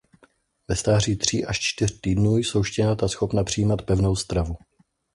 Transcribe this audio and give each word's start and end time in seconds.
Ve 0.67 0.75
stáří 0.75 1.15
tří 1.17 1.45
až 1.45 1.59
čtyř 1.59 1.99
týdnů 2.01 2.37
jsou 2.37 2.63
štěňata 2.63 3.07
schopna 3.07 3.43
přijímat 3.43 3.81
pevnou 3.81 4.15
stravu. 4.15 4.55